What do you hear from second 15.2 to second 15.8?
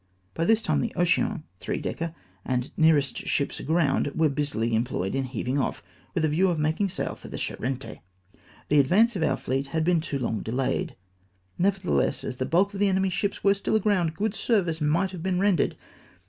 been rendered.